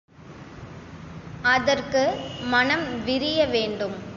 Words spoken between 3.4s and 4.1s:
வேண்டும்.